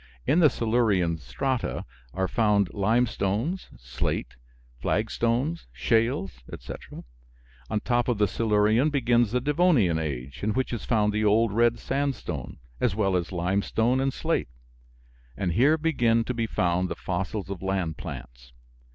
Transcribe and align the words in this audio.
In 0.25 0.39
the 0.39 0.49
Silurian 0.49 1.19
strata 1.19 1.85
are 2.15 2.27
found 2.27 2.73
limestones, 2.73 3.69
slate, 3.77 4.35
flagstones, 4.79 5.67
shales, 5.71 6.39
etc. 6.51 7.03
On 7.69 7.79
top 7.81 8.07
of 8.07 8.17
the 8.17 8.27
Silurian 8.27 8.89
begins 8.89 9.31
the 9.31 9.39
"Devonian" 9.39 9.99
age, 9.99 10.41
in 10.41 10.55
which 10.55 10.73
is 10.73 10.85
found 10.85 11.13
the 11.13 11.23
old 11.23 11.51
red 11.53 11.77
sandstone, 11.77 12.57
as 12.79 12.95
well 12.95 13.15
as 13.15 13.31
limestone 13.31 13.99
and 14.01 14.11
slate; 14.11 14.49
and 15.37 15.51
here 15.51 15.77
begin 15.77 16.23
to 16.23 16.33
be 16.33 16.47
found 16.47 16.89
the 16.89 16.95
fossils 16.95 17.51
of 17.51 17.61
land 17.61 17.95
plants. 17.97 18.53